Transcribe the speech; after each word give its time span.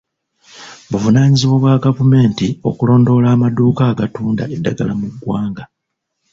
Buvunaanyizibwa 0.91 1.57
bwa 1.61 1.75
gavumenti 1.85 2.47
okulondoola 2.69 3.27
amaduuka 3.35 3.81
agatunda 3.91 4.43
eddagala 4.55 4.93
mu 4.99 5.07
ggwanga. 5.13 5.63